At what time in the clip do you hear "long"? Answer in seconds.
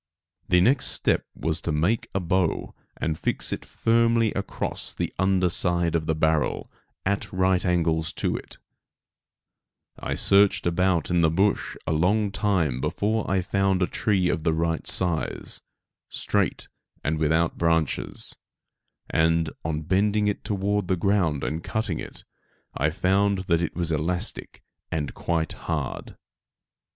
11.91-12.31